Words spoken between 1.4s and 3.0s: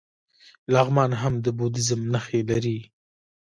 د بودیزم نښې لري